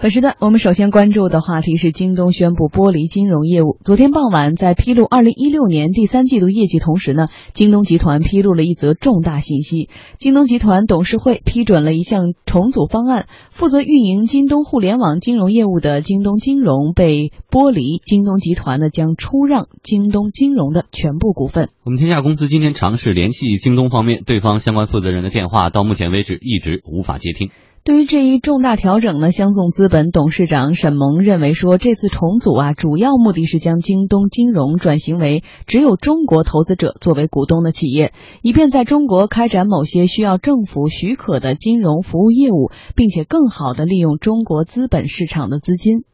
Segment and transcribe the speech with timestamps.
[0.00, 3.78] 本时段我们首先关注的话题是京东宣布剥离金融业务。
[3.82, 9.88] 昨天傍晚，在披露二零一六年第三季度业绩同时呢，京东集团披露了一则重大信息：
[10.20, 21.70] 京东集团董事会批准了一项重组方案，负责运营京东互联网金融业务的京东金融被剥离，京东集团呢将出让京东金融的全部股份。
[21.82, 27.50] 我们天下公司今天尝试联系京东方面，对方相关负责人的电话到目前为止一直无法接听。
[27.84, 46.04] 对于这一重大调整呢，香颂资本董事长沈萌认为说，这次重组啊，主要目的是将京东金融转型为只有中国投资者作为股东的企业，以便在中国开展某些需要政府许可的金融服务业务，并且更好的利用中国资本市场的资金。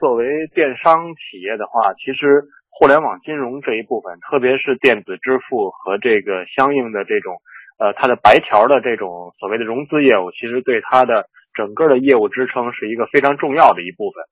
[0.00, 0.24] 作为
[0.56, 7.38] 电商企业的话，其实互联网金融这一部分，特别是电子支付和这个相应的这种。
[7.82, 14.22] 呃，它的白条的这种所谓的融资业务，其实对它的整个的业务支撑是一个非常重要的一部分。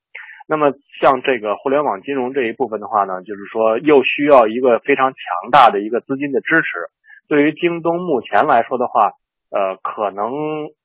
[0.46, 6.90] 那么，像这个互联网金融这一部分的话呢，就是说又需要一个非常强大的一个资金的支持。
[7.28, 9.12] 对于京东目前来说的话，
[9.50, 10.30] 呃，可能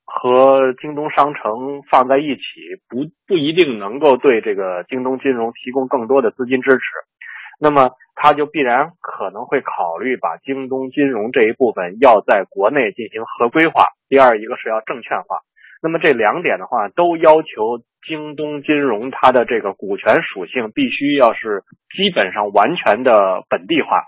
[0.04, 2.42] 和京东商城放在一起，
[2.88, 6.82] 不不一定能够对这个京东金融提供更多的资金支持。
[7.58, 7.90] 那么。
[8.18, 13.88] 他就必然可能会考虑把京东金融这一部分要在国内进行合规化。
[14.08, 15.40] 第二一个是要证券化。
[15.82, 24.06] 那么这两点的话，都要求京东金融它的这个股权属性必须要是基本上完全的本地化。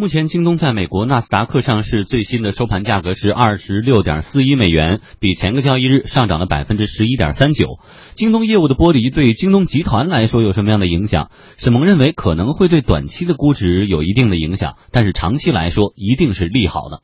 [0.00, 7.82] 目前，京东在美国纳斯达克上市最新的收盘价格是二十六点四一美元，比前个交易日上涨了百分之十一点三九。
[8.14, 11.34] 京东业务的剥离对京东集团来说有什么样的影响？
[11.58, 17.02] 沈萌认为可能会对短期的估值有一定的影响，但是长期来说一定是利好的。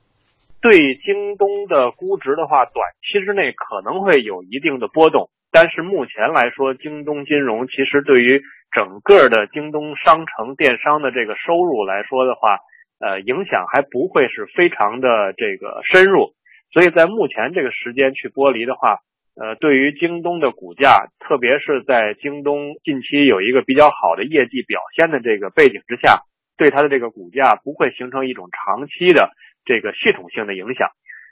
[0.63, 8.39] 对京东的估值的话，短期之内可能会有一定的波动，但是目前来说，京东金融其实对于
[8.71, 12.63] 整个的京东商城电商的这个收入来说的话。
[13.01, 16.33] 呃，影响还不会是非常的这个深入，
[16.73, 18.99] 所以在目前这个时间去剥离的话，
[19.37, 26.23] 呃，对于京东的股价，特别是在京东近期有一个比较好的业绩表现的这个背景之下，
[26.57, 29.31] 对它的这个股价不会形成一种长期的
[29.65, 30.89] 这个系统性的影响。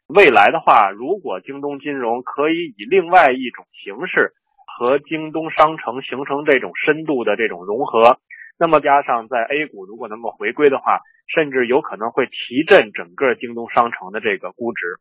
[0.08, 4.32] 未来的话，如果京东金融可以以另外一种形式
[4.66, 8.18] 和京东商城形成这种深度的这种融合。
[8.62, 15.00] 那么加上在 A 股如果能够回归的话，甚至有可能会提振整个京东商城的这个估值。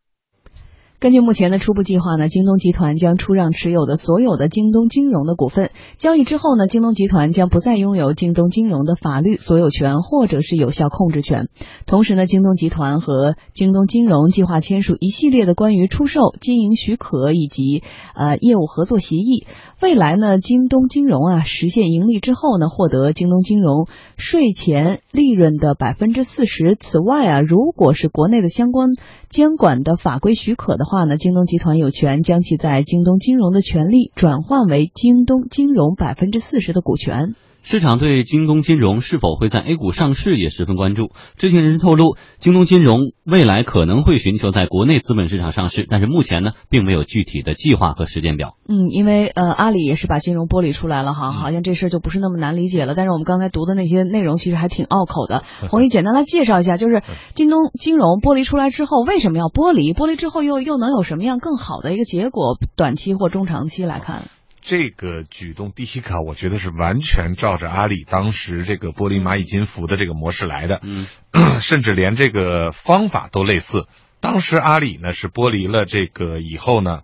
[1.01, 5.72] 根据目前的初步计划呢，京东集团将出让持有的所有的京东金融的股份。
[5.97, 11.47] 交易之后呢，京东集团将不再拥有京东金融的法律所有权或者是有效控制权。
[11.88, 17.81] 同时呢，京东集团和京东金融计划签署一系列的关于出售、经营许可以及
[18.13, 19.47] 呃业务合作协议。
[19.81, 26.78] 未来呢，京东金融啊实现盈利之后呢，获得京东金融税前利润的百分之四十。
[26.79, 28.90] 此外啊，如果是国内的相关
[29.29, 30.85] 监管的法规许可的。
[30.91, 37.34] 话话呢，京东集团有权将其在京东金融的权利转换为京东金融百分之四十的股权。
[37.63, 41.11] 市场对京东金融是否会在 A 股上市也十分关注。
[41.38, 48.55] 知情人士透露，京东金融未来可能会寻求在国内资本市场上市，但是目前呢，并没有具体的计划和时间表。
[48.67, 52.95] 嗯，因为呃，阿里也是把金融剥离出来了哈，好像这事儿就不是那么难理解了。
[52.95, 55.43] 但是我们刚才读的那些内容其实还挺拗口的。
[55.69, 57.03] 红毅简单来介绍一下，就是
[57.35, 59.93] 京东金融剥离出来之后，为什么要剥离？
[59.93, 62.57] 剥离之后又又能有什么样更好的一个结果？
[62.75, 64.23] 短期或中长期来看？
[64.71, 71.07] 这个举动第一个，我觉得是完全照着阿里当时这个剥离蚂蚁金服的这个模式来的，嗯，
[71.59, 73.85] 甚至连这个方法都类似。
[74.21, 77.01] 当时阿里呢是剥离了这个以后呢，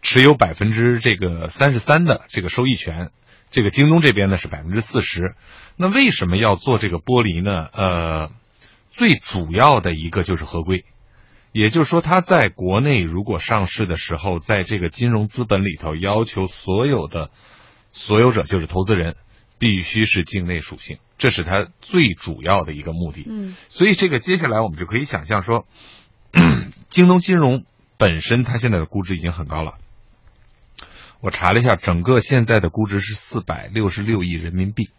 [0.00, 3.10] 持有百分之这个三十三的这个收益权，
[3.50, 5.34] 这个京东这边呢是百分之四十。
[5.74, 7.50] 那为什么要做这个剥离呢？
[7.72, 8.30] 呃，
[8.92, 10.84] 最主要的一个就是合规。
[11.52, 17.30] 也就是说，它在国内如果上市的时候，在这个金融资本里头，要求所有的
[17.90, 19.16] 所有者，就是投资人，
[19.58, 23.24] 必须是境内属性，这是它最主要的一个目的。
[23.28, 25.66] 嗯，所以这个接下来我们就可以想象说，
[26.90, 27.64] 京东金融
[27.96, 29.78] 本身它现在的估值已经很高了。
[31.20, 34.90] 我查了一下，整个现在的估值是四百六十六亿人民币，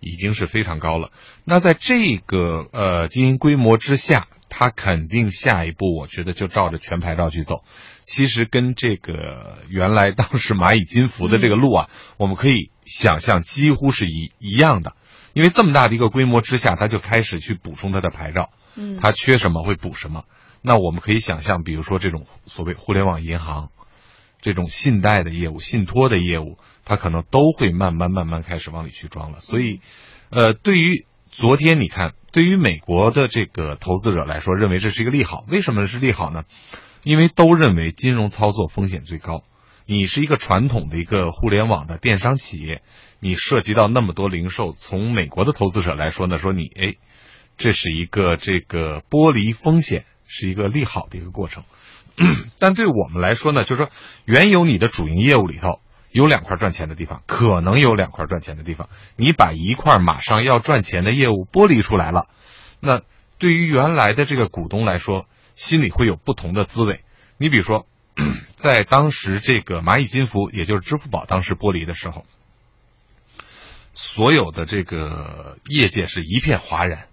[0.00, 1.10] 已经是非常高了。
[1.44, 4.26] 那在这个呃经营规模之下。
[4.50, 7.64] 它肯定下一步，我觉得就照着全牌照去走。
[8.06, 14.94] 其实跟这个原来当时蚂蚁金服的这个路啊，我们可以想象几乎是一一样的。
[15.34, 18.48] 因为这么大的一个规模之下，它就开始去补充它的牌照。
[18.74, 20.24] 嗯，他缺什么会补什么。
[20.62, 23.68] 那我们可以想象，比如说这种所谓互联网银行，
[24.40, 29.40] 这种信贷的业务、信托的业务，它可能都会慢慢慢慢开始往里去装了。
[29.40, 29.80] 所以，
[30.30, 35.44] 呃，对于昨天你看，对于美国的这个投资者来说，认为这是一个利好。
[35.48, 36.42] 为什么是利好呢？
[37.04, 39.42] 因为都认为金融操作风险最高。
[39.86, 42.82] 你是一个传统的一个互联网的电商企业，
[43.20, 46.96] 你涉及到那么多零售，从美国的投资者来说呢，说你哎，
[47.56, 51.64] 这是一个这个剥离风险是一个利好的一个过程。
[52.58, 53.90] 但对我们来说呢，就是说
[54.24, 55.80] 原有你的主营业务里头
[56.10, 62.28] 有两块赚钱的地方，可能有两块赚钱的地方，你把一块马上要赚钱的业务剥离出来了，
[62.80, 63.02] 那
[63.38, 67.04] 对于原来的这个股东来说，心里会有不同的滋味。
[67.36, 67.86] 你比如说。
[68.56, 72.26] 在当时这个蚂蚁金服，也就是支付宝当时剥离的时候，
[73.94, 77.06] 所有的这个业界是一片哗然，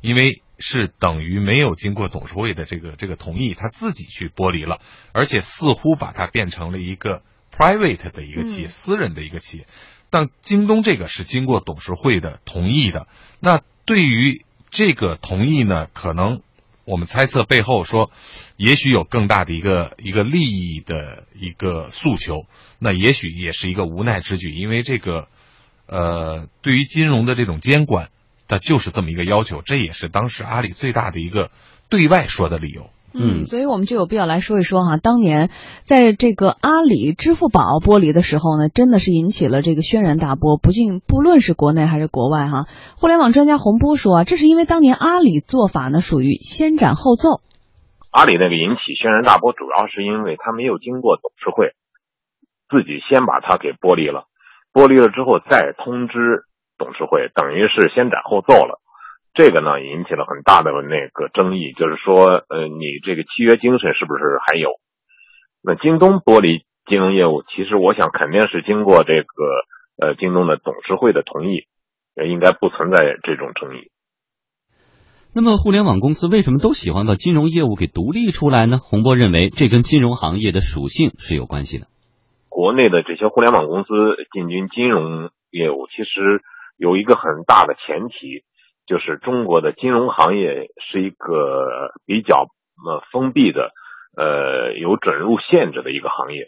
[0.00, 4.80] 因为是等于没有经过董事会的这个这个同意，他自己去剥离了，
[5.12, 7.22] 而且似乎把它变成了一个
[7.56, 9.66] private 的一个企业，私人的一个企业。
[10.10, 13.08] 但京东这个是经过董事会的同意的，
[13.40, 16.42] 那对于这个同意呢，可能。
[16.86, 18.10] 我们猜测背后说，
[18.56, 22.46] 也许有更大的一个一个利益的一个诉求，
[22.80, 25.28] 那也许也是一个无奈之举，因为这个，
[25.86, 28.10] 呃，对于金融的这种监管，
[28.50, 31.50] 它就是这么一个要求，这也是当时阿里最大的一个
[31.88, 32.90] 对外说的理由。
[33.12, 35.50] 嗯，所以我们就有必要来说一说哈，当年
[35.84, 42.66] 在这个阿里、支付宝剥离的时候呢，真的是引起了这个轩然大波，不仅不论是国内还是国外哈。
[42.96, 47.40] 互联网专家洪波说啊，这是因为当年阿里做法呢属于先斩后奏。
[48.10, 51.74] 阿里那个引起轩然大波，主要是因为他没有经过董事会，
[52.68, 54.26] 自己先把它给剥离了，
[54.72, 56.46] 剥离了之后再通知
[56.80, 58.80] 董事会，等于是先斩后奏了。
[59.36, 64.80] 这个呢引起了很大的那个争议，就是说，呃，你这个契约精神是不是还有？
[65.62, 69.28] 那京东剥离金融业务，其实我想肯定是经过这个
[70.00, 71.68] 呃京东的董事会的同意，
[72.16, 73.92] 应该不存在这种争议。
[75.32, 78.78] 那么，互联网公司为什么都喜欢把金融业务给独立出来呢？
[78.82, 81.86] 洪波认为，这跟金融行业的属性是有关系的。
[82.48, 83.86] 国内的这些互联网公司
[84.32, 86.42] 进军金融业务，其实
[86.80, 88.42] 有一个很大的前提。
[88.86, 92.48] 就是中国的金融行业是一个比较
[92.84, 93.70] 呃封闭的，
[94.16, 96.46] 呃有准入限制的一个行业，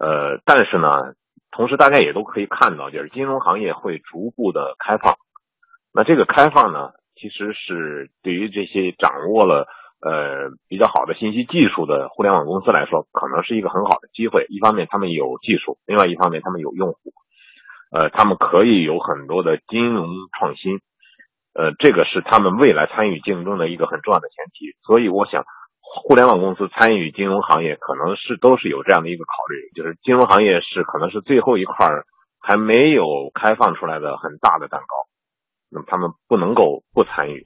[0.00, 1.12] 呃，但是呢，
[1.50, 5.16] 同时大家也都可以看到，就是金融行业会逐步的开放。
[5.92, 9.66] 那这个开放呢，其实是对于这些掌握了
[10.00, 14.46] 呃比较好的信息技术的互联网公司来说，可能是一个很好的机会。
[14.48, 17.12] 一方面他们有技术，另外一方面他们有用户，
[17.92, 20.08] 呃，他们可以有很多的金融
[20.38, 20.80] 创新。
[21.54, 25.44] 呃，这个是他们未来参与竞争的一个很重要的前提，所以我想，
[25.80, 31.74] 互联网公司参与金融行业可能是都是有这样的一个考虑，就是金融行业是可能是最后一块
[32.40, 34.96] 还没有开放出来的很大的蛋糕，
[35.70, 37.44] 那么他们不能够不参与。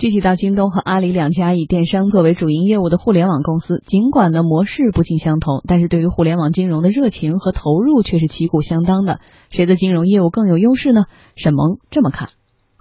[0.00, 9.20] 具体到京东和阿里两家以电商作为主营业务的互联网公司，尽管呢模式不尽相同，但是对于互联网金融的热情和投入却是旗鼓相当的。
[9.52, 11.04] 谁的金融业务更有优势呢？
[11.36, 12.32] 沈萌这么看。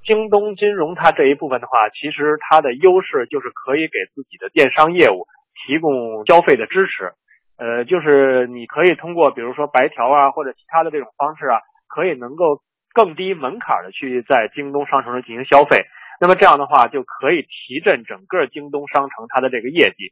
[0.08, 5.28] 京东金融它这一部分的话，其实它的优势就是可以给自己的电商业务
[5.68, 7.20] 提供消费的支持，
[7.60, 11.60] 呃，就是你可以通过比如说白条啊或者其他的这种方式啊，
[11.92, 12.64] 可以能够
[12.96, 15.84] 更低门槛的去在京东商城上进行消费，
[16.20, 20.12] 那么这样的话就可以提振整个京东商城它的这个业绩。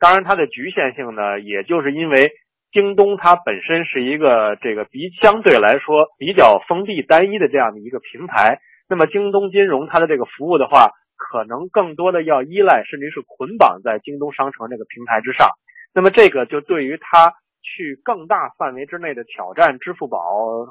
[0.00, 2.32] 当然，它的局限性呢，也就是因为
[2.72, 8.60] 京东它本身是一个这个比相对来说比较封闭单一的这样的一个平台。
[8.88, 15.50] 那么京东金融它的这个服务的话，可能更多的要依赖甚至是捆绑在京东商城这个平台之上。
[15.94, 20.18] 那么这个就对于它去更大范围之内的挑战支付宝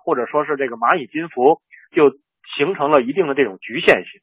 [0.04, 1.62] 或者说是这个蚂蚁金服，
[1.96, 2.12] 就
[2.58, 4.20] 形成了一定的这种局限性。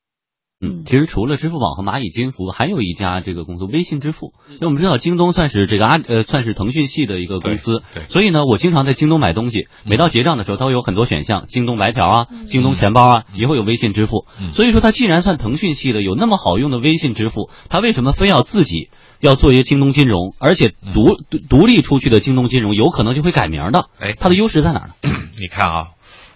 [0.60, 4.32] 嗯，其实除了支付宝和蚂蚁金服，还有一家这个公司微信支付。
[4.48, 14.26] 因为我们知道京东算是这个阿呃算是腾讯系的一个公司，对，所以呢，我经常在京东买东西，每到结账的时候，它会有很多选项，京东白条啊，京东钱包啊，也会有微信支付。
[14.50, 23.86] 所以说，它既然算腾讯系的，有那么好用的微信支付，它为什么非要自己要做一些京东金融，而且独独立出去的京东金融，有可能就会改名的？
[24.00, 24.94] 哎，它的优势在哪儿呢？
[25.38, 25.86] 你看啊。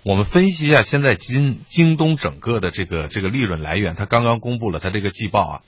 [0.04, 5.62] 我们分析一下现在京京东整个的这个这个利润来源，它刚刚公布了它这个季报啊，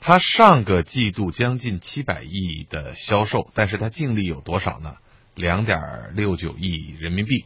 [0.00, 4.94] 它上个季度将近七百亿的销售，但是它净利有多少呢？
[5.36, 5.78] 两点
[6.14, 7.44] 六九亿人民币。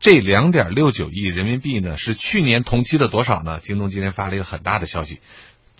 [0.00, 3.60] 这两点六九亿人民币呢，是去年同期的多少呢？
[3.60, 5.20] 京东今天发了一个很大的消息，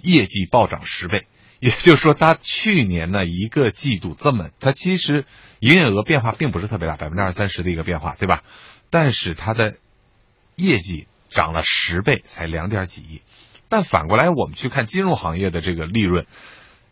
[0.02, 1.26] 业绩暴涨十倍，
[1.58, 5.24] 也就是说，它去年呢一个季度这么，它其实
[5.58, 8.44] 营业额变化并不是特别大，百分之二三十的一个变化，对吧？
[8.90, 9.76] 但是它的
[10.56, 13.22] 业绩涨了十倍，才两点几亿。
[13.68, 16.26] 但反过来，我们去看金融行业的这个利润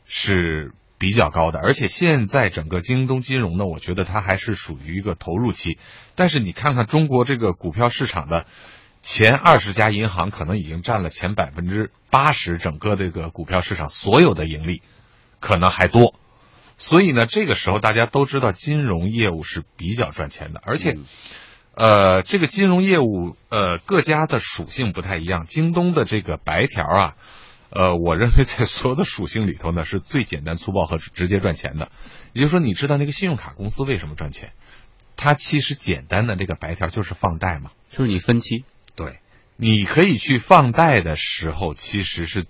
[0.06, 5.78] 是比较高的，而且现在整个京东金融呢，我觉得它还是属于一个投入期。
[6.14, 8.46] 但是你看看中国这个股票市场的。
[9.00, 14.82] 前二十家银行可能已经占了前百分之八十，整个这个股票市场所有的盈利，
[15.38, 16.16] 可能还多。
[16.78, 20.98] 所以呢，这个时候大家都知道金融业务是比较赚钱的，而且，
[21.78, 25.44] 呃，这个金融业务呃各家的属性不太一样。
[25.44, 27.14] 京东的这个白条啊，
[27.70, 31.92] 呃，我认为在所有的属性里头呢是最简单粗暴和直接赚钱的。
[32.32, 34.54] 也就是说，你知道那个信用卡公司为什么赚钱？
[35.14, 38.64] 它其实简单的这个白条就是放贷嘛，就是你分期。
[38.96, 39.20] 对，
[39.56, 42.46] 你可以去放贷的时候，其实是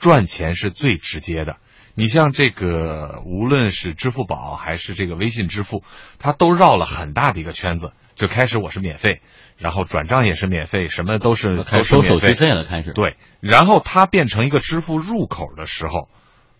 [0.00, 1.58] 赚钱是最直接的。
[1.94, 5.84] 你像这个，无论是支付宝还是这个微信支付，
[6.18, 7.92] 它都绕了很大的一个圈子。
[8.18, 9.20] 就开始我是免费，
[9.58, 12.64] 然后转账也是免费，什么都是开始收手续费了。
[12.64, 16.08] 开始对，然后它变成一个支付入口的时候，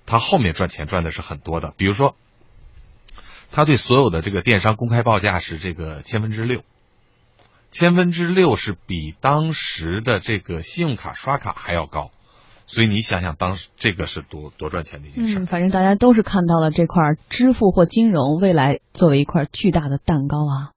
[0.06, 1.74] 它后面赚钱赚的是很多的。
[1.76, 2.14] 比如说，
[3.50, 6.62] 它对所有的这个电商公开报价是这个千分之六。
[7.72, 12.12] 千分之六是比当时的这个信用卡刷卡还要高，
[12.68, 15.40] 所以你想想，当时这个是多多赚钱的一件事。
[15.40, 20.54] 嗯，反正大家都是看到了这块支付或金融未来作为一块巨大的蛋糕啊。